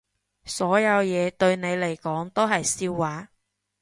[0.45, 3.29] 所有嘢對你嚟講都係笑話